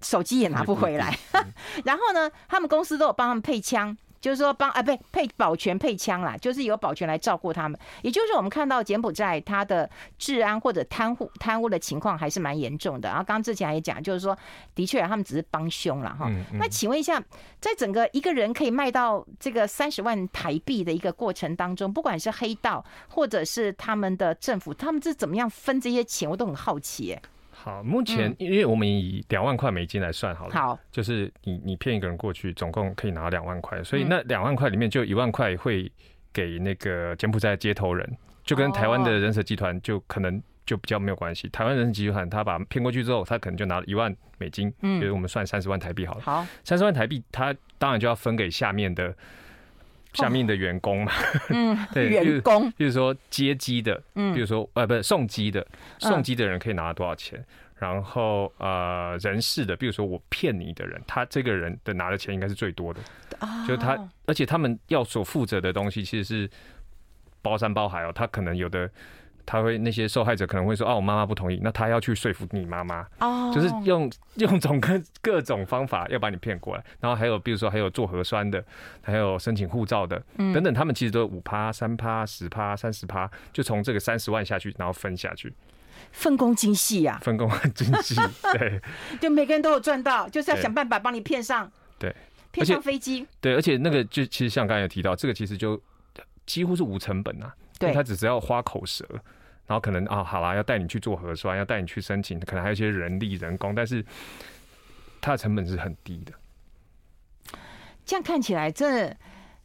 [0.00, 1.18] 手机也拿不回来。
[1.84, 3.94] 然后呢，他们公司都有帮他们配枪。
[4.24, 7.78] 就是说帮啊，不配保全配枪啦，就是有保全来照顾他们。
[8.00, 13.10] 也就是我们看到柬埔寨它的治安或者贪污贪污的情况还是蛮严重的。
[13.10, 14.34] 然后刚刚之前也讲，就是说
[14.74, 16.30] 的确他们只是帮凶了哈。
[16.54, 17.22] 那请问一下，
[17.60, 26.30] 在整个一个人可以卖到这个三十万台币的一个过程当中，不管是黑道或者是他们的政府，他们是怎么样分这些钱？
[26.30, 27.22] 我都很好奇欸。
[27.54, 35.90] 好，目前因为我们以两万块美金来算好了，好，就是你你骗一个人过去，总共可以拿两万块，所以那两万块里面就一万块会
[36.32, 41.48] 给那个柬埔寨接头人，就跟台湾的人蛇集团就可能就比较没有关系。
[41.48, 46.20] 台湾人集团他把骗过去之后，他可能就拿了一万美金，嗯，比如我们算三十万台币好了。
[46.20, 49.14] 好，三十万台币，他当然就要分给下面的
[50.14, 51.12] 下面的员工嘛。
[51.50, 55.66] 嗯， 对，员工，比如说接机的，嗯，比如说呃，不是送机的，
[55.98, 57.44] 送机的人可以拿多少钱？
[57.76, 63.00] 然后呃，人事的，比如说我骗你的人，他这个人的拿的钱应该是最多的。
[63.40, 66.50] 啊，就是他，而且他们要所负责的东西其实是。
[67.42, 68.90] 包山包海哦，他可能有的，
[69.46, 78.64] 他会那些受害者可能会说，哦，我妈妈不同意，那他要去说服你妈妈，哦，就是用 用种各各种方法要把你骗过来，然后还有比如说还有做核酸的，
[79.02, 85.52] 还有申请护照的，等等，他们其实都有五趴、三趴、十趴、三十趴，就从这个三十万下去，然后分下去，
[86.12, 88.14] 分工精细呀，分工很精细，
[88.58, 88.80] 对，
[89.20, 92.14] 就每个人都有赚到，就是要想办法帮你骗上，对，
[92.50, 95.80] 骗上飞机，对，而且那个就其实像刚才有提到，这个其实就。
[96.46, 97.50] 几乎是无成本啊，
[97.86, 99.06] 对，他只是要花口舌，
[99.66, 104.04] 然后可能啊，好啦，要带你去做核酸，要带你去申请，可能还有一些人力人工，但是
[105.20, 106.32] 它的成本是很低的。
[108.04, 109.16] 这样看起来，真的，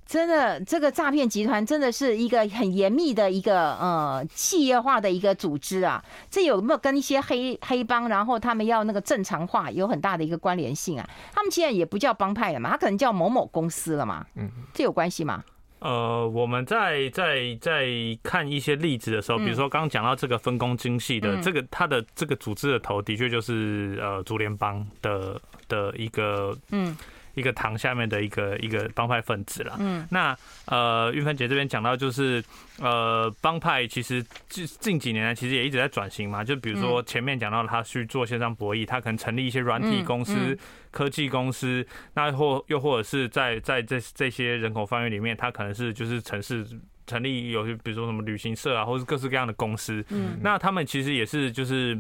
[0.06, 6.02] 真的，这个诈骗集团真的是一个很严密的一个呃企业化的一个组织啊。
[6.30, 11.10] 这有没有跟一些黑黑帮，然后他们要那个正常化有很大的一个关联性啊？
[11.34, 14.26] 他们现在也不叫帮派了嘛，他可能叫某某公司了嘛？
[14.36, 15.44] 嗯，这有关系吗？
[15.80, 17.88] 呃，我们在在在
[18.22, 26.96] 看一些例子的时候，比如说刚刚讲到这个分工精细的，这个他的这个组织的头，的确就是呃竹联帮的的一个嗯。
[27.40, 29.76] 一个堂下面的一个一个帮派分子了。
[29.80, 32.44] 嗯，那呃，玉芬姐这边讲到就是
[32.80, 36.44] 呃，帮派其实近近几年来其实也一直在转型嘛。
[36.44, 40.58] 就比如说前面讲到他去做线上博弈，他可能成立一些软体公司、
[40.92, 46.66] 科技公司，那或又或者是在在这这些人口范围里面，他可能是就是城市
[47.08, 50.06] 成立有些比如说什么旅行社啊，或是各式各样的公司。
[50.10, 51.98] 嗯，那他们其实也是就是。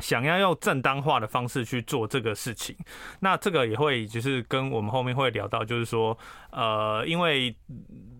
[0.00, 2.76] 想要用正当化的方式去做这个事情，
[3.20, 6.16] 那这个也会就是跟我们后面会聊到，就是说，
[6.50, 7.54] 呃，因为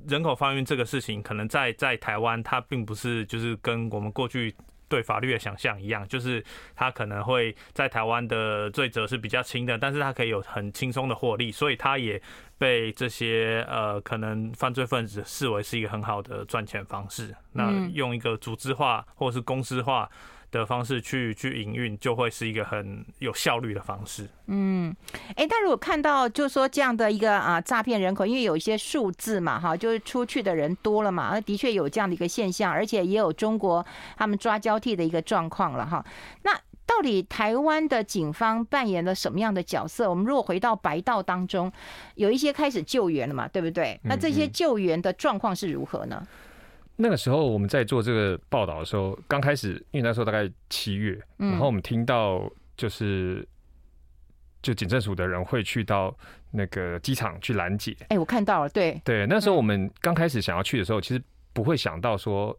[0.09, 4.55] 人口贩运这个事情，可能在在台湾，它并不是就是跟我们过去
[4.89, 12.21] 对法律的想象一样，就是它可能会在台湾的罪责是比较轻的，但是它可以有很轻松的获利，所以它也
[12.59, 17.35] 被这些呃可能犯罪分子视为是一个很好的赚钱方式。
[17.53, 20.11] 那用一个组织化或者是公司化。
[20.51, 24.29] 的方式去去营运，就会是一个很有效率的方式。
[24.47, 24.95] 嗯，
[25.37, 33.85] 哎，但如果看到就是说这样的一个啊诈骗人口，因为有一些数字嘛，哈，就是出去的人多了嘛，那的确有这样的一个现象，而且也有中国
[34.17, 36.05] 他们抓交替的一个状况了哈。
[36.43, 36.53] 那
[36.85, 40.11] 到底台湾的警方扮演了什么样的角色？
[40.11, 41.71] 我们如果回到白道当中，
[42.17, 43.99] 有一些开始救援了嘛，对不对？
[44.03, 46.27] 那这些救援的状况是如何呢？
[47.01, 53.47] 那个时候我们在做这个报道的时候，刚开始，因为那时候大概七月，然后我们听到就是，
[54.61, 56.15] 就警政署的人会去到
[56.51, 57.97] 那个机场去拦截。
[58.11, 61.23] 哎，我看到了，对对，那时候我们刚开始想要去的时候，其实
[61.55, 62.55] 不会想到说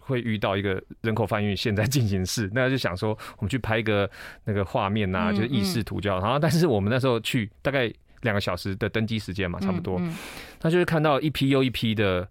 [0.00, 4.10] 会遇到一个人口贩运现在进行式，那就想说我们去拍一个
[4.44, 6.18] 那个画面呐，就是意识图教。
[6.18, 10.00] 然后但是我们那时候去大概两个小时的登机时间嘛，差不多，
[10.62, 12.26] 那就是看到一批又一批的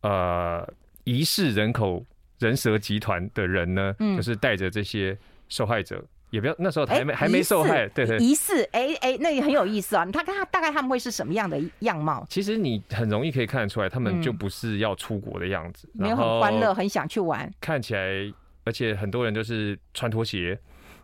[0.00, 0.66] 呃。
[1.06, 2.04] 疑似人口
[2.40, 5.16] 人蛇集团的人呢，就是带着这些
[5.48, 10.04] 受害者，也不要那时候还没还没受害，对对，疑似，哎哎，那也很有意思啊。
[10.06, 12.26] 他看他大概他们会是什么样的样貌？
[12.28, 17.48] 其实你很容易可以看得出来，他们就不是要出国的样子，没有很欢乐，很想去玩。
[17.60, 18.32] 看起来，
[18.64, 20.58] 而且很多人就是穿拖鞋，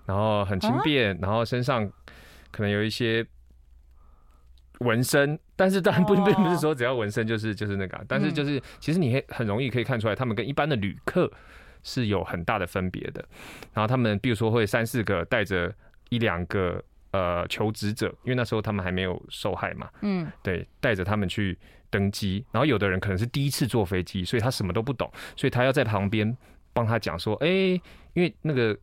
[0.05, 1.89] 然后很轻便，然后身上
[2.51, 3.25] 可能有一些。
[4.83, 11.31] 纹身，但是当然不并不是说只要纹身就是就是那个，但是就是其实你很很容易可以看出来，他们跟一般的旅客
[11.83, 13.25] 是有很大的分别的。
[13.73, 15.73] 然后他们比如说会三四个带着
[16.11, 22.45] 一两个呃求职者，因为那时候他们还没有受害嘛，嗯，对，带着他们去登机。
[22.51, 26.37] 然后有的人可能是第一次坐飞机，所以他什么都不懂，所以他要在旁边
[26.73, 27.49] 帮他讲说，哎，
[28.15, 28.77] 因为那个。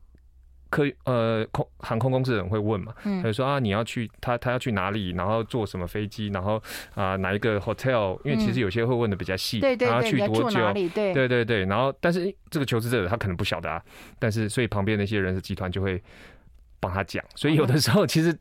[0.69, 6.55] 客呃空航空公司的人会问嘛，他就说啊，你要去他他要去哪里，然后坐什么飞机，然后
[6.93, 10.89] 啊、呃、哪一个 hotel，因为其实有些会问的比较细，对对，然后去多久，对。
[10.89, 13.81] 对对对，然后但是这个求职者他可能不晓得啊，
[14.19, 16.01] 但是所以旁边那些人事集团就会
[16.79, 18.37] 帮他讲，所以有的时候其实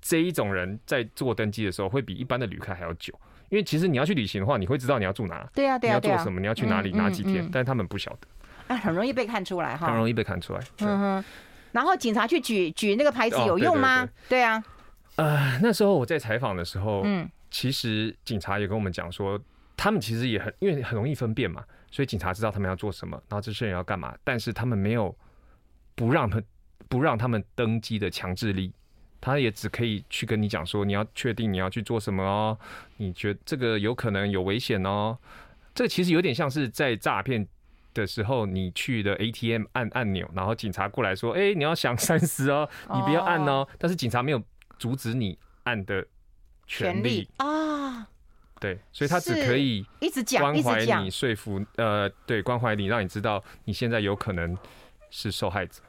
[0.00, 3.14] 这一种人在做登记的时候会比一般的旅客还要久，
[3.50, 11.24] 因为其实你要去旅行的话，你会知道你要住哪，对啊对啊，你要做什么，你要去哪里哪几天，但是他们不晓得，啊很容易被看出来哈，很容易被看出来，嗯哼。
[11.72, 14.02] 然后警察去举举那个牌子有用吗？
[14.02, 14.64] 哦、对，对，对，对啊，
[15.16, 19.38] 呃，那时候我在采访的时候，嗯，其实警察也跟我们讲说，
[19.76, 25.14] 他们其实也很因为很容易分辨嘛，所以警察知道他们要做什么，然后这些人要干嘛，但是他们没有
[25.94, 26.42] 不让他
[26.88, 28.72] 不让他们登机的强制力，
[29.20, 32.58] 他也只可以去跟你讲说，你要确定你要去做什么哦，
[32.96, 35.18] 你觉得这个有可能有危险哦，
[35.74, 37.46] 这其实有点像是在诈骗
[38.00, 44.42] 的时候，你去的 ATM 按按钮，然后警察过来说，哎，你要想 三十哦，你不要按哦，但是警察没有
[44.78, 46.06] 阻止你按的
[46.66, 48.08] 权利啊。
[48.60, 54.56] 对，所以他只可以一直讲，关怀你，说服呃，对，关怀你，让你知道你现在有可能
[55.10, 55.80] 是受害者。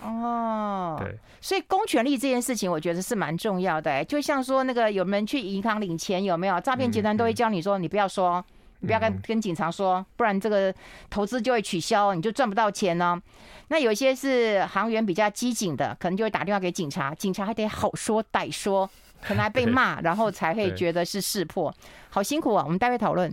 [0.00, 4.02] 哦， 对，所以公权力这件事情，我觉得是蛮重要的。
[4.06, 6.58] 就像说那个有人去银行领钱，有没有？
[6.62, 8.42] 诈骗集团都会教你说，你不要说，
[8.80, 10.74] 你不要跟跟警察说，不然这个
[11.08, 13.20] 投资就会取消，你就赚不到钱呢。
[13.68, 18.90] 那有一些是行员比较机警的，可能就会打电话给警察，警察还得好说歹说。
[19.22, 21.70] 可能还被骂，然后才会觉得是识破，
[22.08, 22.64] 好辛苦啊！
[22.64, 23.30] 我们待会讨论。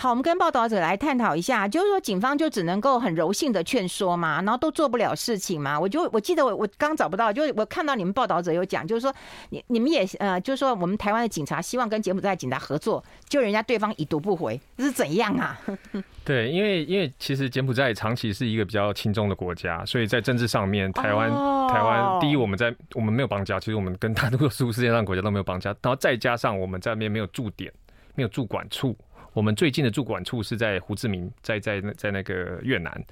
[0.00, 5.78] 好，我们跟报道者来探讨一下，就是说警方就只能够很柔性的劝说嘛，然后都做不了事情嘛。
[5.78, 9.12] 我就我记得我我刚找不到，就我看到你们报道者有讲，就是说
[9.50, 15.58] 你你们也呃，就是说我们台湾的警察希望跟柬埔寨警察合作，就人家对方已读不回，这是怎样啊？
[16.24, 21.68] 对，因为因为其实柬埔寨长期是一个比较亲中的国家，所以在政治上面，台湾、oh.
[21.72, 27.72] 台湾第一我们在我们没有邦交，其实我们跟大多数世界上国家都没有邦交，然后再加上我们在那边没有驻点，
[28.14, 28.96] 没有驻管处。
[29.38, 33.06] 我们最近的驻管处是在胡志明，在在在那个越南，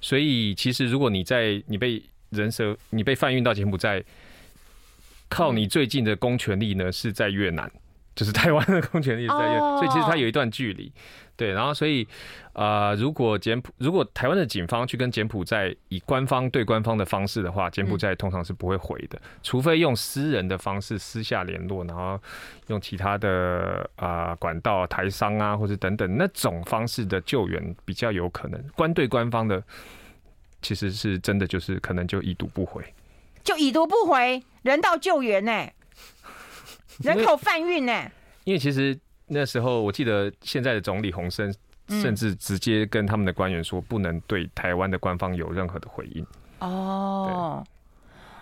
[0.00, 4.02] 所以其实如果你在你被人蛇你被贩运到柬埔寨，
[5.28, 7.70] 靠你最近的公权力呢是在越南，
[8.16, 10.90] 就是台湾的公权力是在越南，所以其实它有一段距离。
[11.36, 12.02] 对，然后所以，
[12.54, 22.18] 啊、呃，如果柬埔如果台湾的警方去跟柬埔寨以官方对官方的方式的话，柬埔寨通常是不会回的，除非用私人的方式私下联络，然后
[22.68, 28.58] 用其他的啊、呃、管道、台商啊或者等等那种方式的救援比较有可能。
[28.74, 29.62] 官对官方的，
[30.62, 32.82] 其实是真的就是可能就已读不回，
[33.44, 35.74] 就已读不回，人道救援呢、欸，
[37.04, 38.10] 人口贩运呢，
[38.44, 38.98] 因为其实。
[39.28, 41.52] 那时候我记得，现在的总理洪森
[41.88, 46.24] 甚至直接跟他们的官员说，不能对台湾的官方有任何的回应。
[46.60, 47.66] 哦，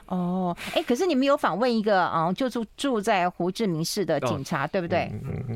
[0.05, 5.11] 哦，哎，可是你们有访问一个啊，就住住在胡志明市的警察，对不对？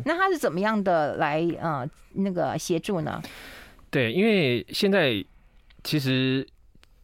[0.07, 3.23] 那他是怎么样的来呃那个协助呢？
[3.91, 5.23] 对，因为现在
[5.85, 6.49] 其实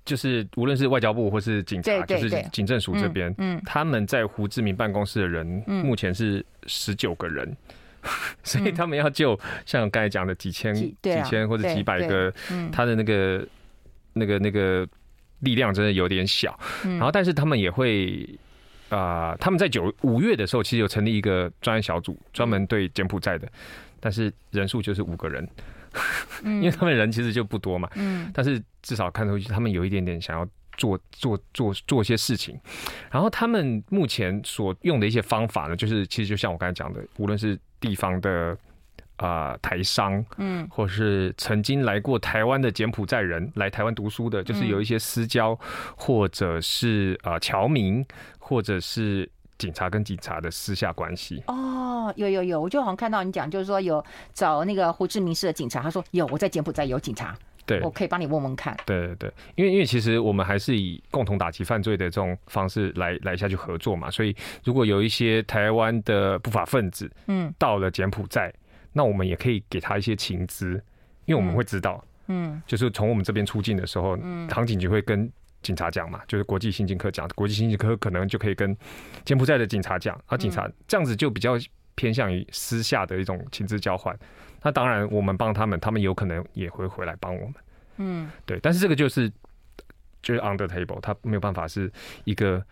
[0.04, 7.56] 就是无论是外交部或是警察，就是警政署这边，嗯，他们在胡志明办公室的人目前是十九个人。
[8.44, 12.30] 所以他们要救，像刚才讲的几千、几千或者几百个，
[12.70, 13.42] 他的那个、
[14.12, 14.86] 那个、那个
[15.40, 16.54] 力量真的有点小。
[16.82, 18.28] 然后，但是他们也会
[18.90, 23.48] 啊，他们在九五月的时候，其实有成立一个专案小组，专门对柬埔寨的，
[24.00, 25.48] 但是人数就是五个人，
[26.44, 27.88] 因为他们人其实就不多嘛。
[27.94, 30.46] 嗯，但是至少看出去，他们有一点点想要。
[30.76, 32.58] 做做做做一些事情，
[33.08, 38.58] 然后他们目前所用的一些方法呢，就是其实就像我刚才讲的，无论是地方的
[39.14, 45.56] 啊、呃、台商，嗯，或是曾经来过台湾的柬埔寨人来台湾读书的，就是有一些私交，
[45.94, 48.04] 或者是啊侨民，
[48.40, 51.42] 或者是警察跟警察的私下关系。
[51.46, 57.36] 哦，有有有，我就好像看到你讲，就是说有找那个胡志明市的警察，他说有，我在柬埔寨有警察。
[57.66, 58.76] 对，我可以帮你问问看。
[58.84, 68.52] 对对对，因为因为其实我们还是以共同打击犯罪的这种方式来来下去合作嘛，所以如果有一些台湾的不法分子，嗯，到了柬埔寨，
[68.92, 70.72] 那我们也可以给他一些情资，
[71.24, 75.32] 因为我们会知道，嗯，就是从我们这边出境的时候，嗯，航警局会跟
[75.64, 78.76] 警察讲嘛，就是国际刑警科讲，国际刑警科可能就可以跟
[79.24, 81.58] 柬埔寨的警察讲，啊，警察这样子就比较
[81.96, 84.16] 偏向于私下的一种情资交换。
[84.62, 87.54] 那当然，我们帮他们，他们有可能也会回来帮我们。
[87.96, 88.58] 嗯，对。
[88.60, 89.30] 但是这个就是
[90.22, 91.90] 就是 under table，他没有办法是
[92.24, 92.64] 一个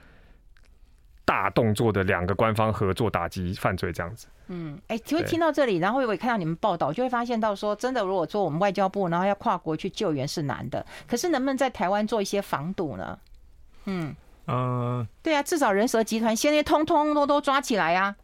[1.33, 4.27] 大动作的两个官方合作打击犯罪这样子。
[4.49, 13.19] 嗯，哎，就会听到这里，然后我也看到你们报道，就会发现到说，真的，如果说我们外交部，然后要跨国去救援是难的，可是能不能在台湾做一些防堵呢？
[13.87, 14.15] 嗯
[14.47, 18.15] 嗯，对啊，至少人蛇集团现在通通都都抓起来啊。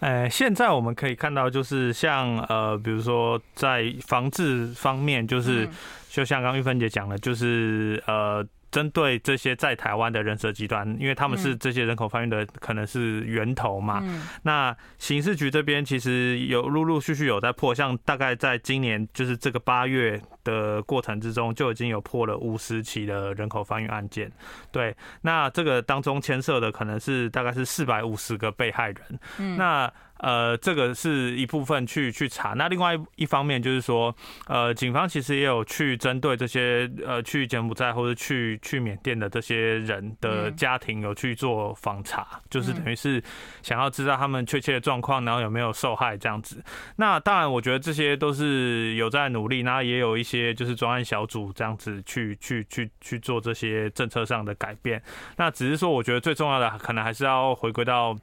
[0.00, 5.68] 哎，现在我们可以看到，就是像呃，比如说在防治方面，就是
[6.08, 8.42] 就像刚玉芬姐讲的，就是呃，
[8.76, 14.04] 针对这些在台湾的人蛇集团，因为他们是这些人口贩运的可能是源头嘛。
[14.42, 24.30] 那刑事局这边其实有陆陆续续有在破，像大概在今年就是这个八月的过程之中，就已经有破了五十起的人口贩运案件。
[24.70, 28.96] 对，那这个当中牵涉的可能是大概是四百五十个被害人。
[29.38, 29.90] 嗯，那。
[30.18, 34.14] 呃，这个是一部分去去查，那另外一方面就是说，
[34.46, 43.22] 呃，警方其实也有去针对这些呃去柬埔寨或者去去缅甸的这些人的家庭有去做访查，就是等于是
[43.62, 46.62] 想要知道他们确切的状况，然后有没有受害这样子。
[46.96, 55.02] 那当然，我觉得这些都是有在努力，那也有一些就是专案小组这样子去去去去做这些政策上的改变。
[55.36, 58.16] 那只是说，我觉得最重要的可能还是要回归到。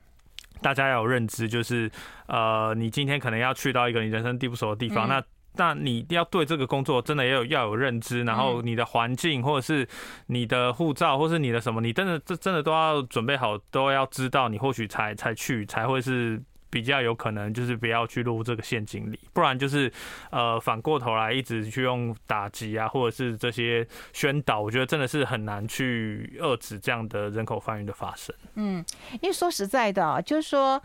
[0.64, 1.92] 大家要有认知，就是，
[2.26, 5.24] 呃，你今天可能要去到一个你人生地不熟的地方，嗯、那
[5.56, 9.88] 那你要对这个工作真的要有要有认知，然后你的环境或者是
[10.26, 16.42] 你的护照或是你的什么，你真的这真的都要准备好，都要知道，你或许才才去才会是。
[16.74, 19.94] 比较有可能就是不要去入这个陷阱里，不然就是
[20.32, 28.34] 呃反过头来一直去用打击啊，或者是这些宣导，我觉得真的是很难去遏制这样的人口贩运的发生。
[28.56, 28.84] 嗯，
[29.22, 30.82] 因为说实在的，就是说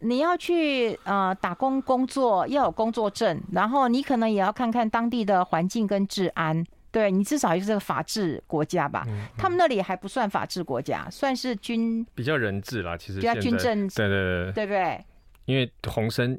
[0.00, 9.04] 你要去呃打工工作要有工作证，然后你可能也要看看当地的环境跟治安，对你至少也是个法治国家吧？
[9.06, 15.04] 嗯嗯、他们那里还不算法治国家，算是军比较人治啦，其实比较军政，对对对，对不对？
[15.48, 16.38] 因为洪森，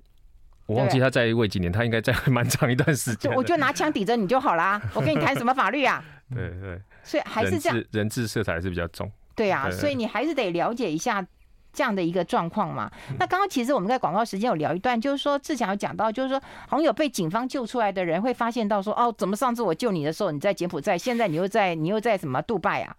[0.67, 3.33] 我忘记他在位几年，他应该在位蛮长一段时间。
[3.33, 6.03] 我就拿枪抵着你就好啦， 我跟你谈什么法律啊？
[6.31, 9.11] 对对，所以还是这样，人治色彩还是比较重。
[9.35, 11.25] 对啊，所以你还是得了解一下
[11.73, 12.91] 这样的一个状况嘛。
[13.17, 22.95] 那刚刚其实我们在广告时间有聊一段，就是说志强有讲到，就是说好像有被警方救出来的人会发现到说，哦，怎么上次我救你的时候你在柬埔寨，现在你又在你又在什么杜拜啊？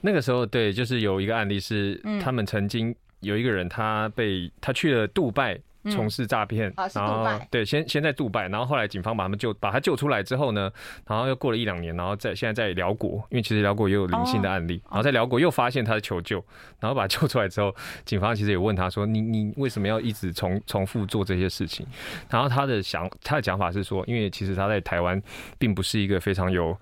[0.00, 5.58] 那个时候对，就是有一个案例是，他们曾经有一个人他被他去了杜拜。
[5.90, 10.70] 从事诈骗，然后对，先先在杜拜，然后后来警方把他们救，把他救出来之后呢，
[11.06, 16.44] 然后又过了一两年，然后在现在在辽国，因为其实辽国也有零星的案例，然后在辽国又发现他的求救，
[16.78, 21.86] 然后把他救出来之后，警方其实也问他说：“你你为什么要一直重重复做这些事情？”
[22.28, 25.22] 然后他的想他的讲法是说，因为其实他在台湾
[25.58, 26.76] 并不是一个非常有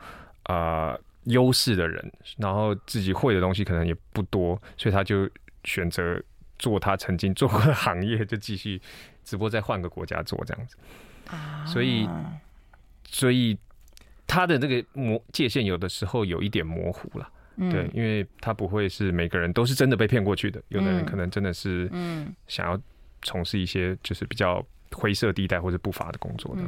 [0.47, 5.29] 呃优势的人，然后自己会的东西可能也不多，所以他就
[5.67, 6.19] 选择。
[6.59, 8.81] 做他曾经做过的行业，就继续，
[9.23, 10.75] 只不过再换个国家做这样子，
[11.71, 12.09] 所以，
[13.07, 13.55] 所以
[14.27, 22.81] 他的这个模界限有的时候有一点模糊了，对，因为他不会是每个人都是真的被骗过去的，有的人可能真的是，嗯，想要
[23.21, 26.63] 从事一些就是比较灰色地带或者不法的工作的。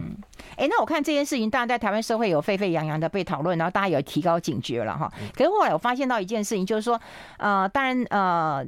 [0.57, 5.11] 哎，那我看这件事情，当然在台湾社会有沸沸扬扬的被讨论，然后大家有提高警觉了哈。
[5.35, 7.01] 可是后来我发现到一件事情，就是说，
[7.39, 8.67] 呃，当然，呃。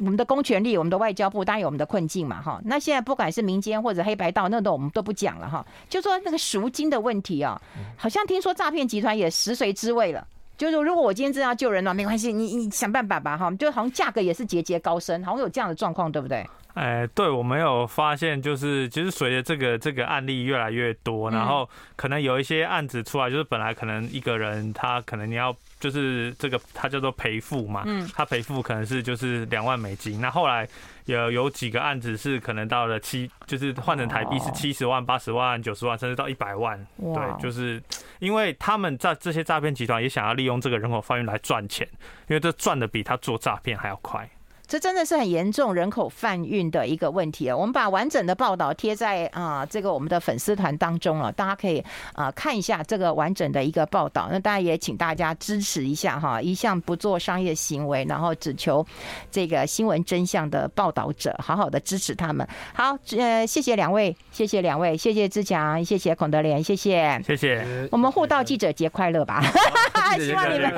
[0.00, 2.60] 我们的公权力，我们的外交部当然有我们的困境嘛，哈。
[2.64, 5.64] 那现在不管是民间或者黑白道，那都我们都不讲了哈。
[5.88, 7.60] 就说那个赎金的问题啊，
[7.96, 10.26] 好像听说诈骗集团也食髓知味了。
[10.56, 13.50] 就是如果我今天真的要救人了，没关系，你你想办法吧，哈。
[13.52, 16.44] 就好像价格也是节节高升，好像有这样的状况，对不对？
[16.74, 30.66] 哎，对，我没有发现，就是其实随着这个这个案例越来越多，然后可能有一些案子出来，就是本来可能一个人他可能你要就是这个他叫做赔付嘛，嗯，他赔付可能是就是两万美金，那后来
[31.06, 37.82] 有有几个案子是可能到了七，就是换成台币是七十万、八十万、九十万，甚至到一百万，对，就是
[38.20, 41.88] 因为他们在这些诈骗集团也想要利用这个人口贩运来赚钱，
[42.28, 44.28] 因为这赚的比他做诈骗还要快。
[44.70, 47.56] 这真的是很严重人口贩运的一个问题啊！
[47.56, 54.28] 我们把完整的报道贴在啊这个我们的粉丝团当中了，大家可以啊看一下这个完整的一个报道。
[54.30, 58.86] 那当然也请大家支持一下哈，一向不做商业行为，然后只求
[59.28, 62.46] 这个新闻真相的报道者，好好的支持他们。
[62.72, 67.88] 好，呃，谢谢两位，谢谢两位，谢谢志强，谢谢孔德莲，谢谢，谢谢。
[67.90, 69.42] 我们互道记者节快乐吧！
[70.16, 70.72] 希望你们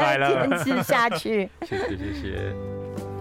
[0.65, 1.47] 坚持下去。
[1.69, 3.12] 谢谢谢谢。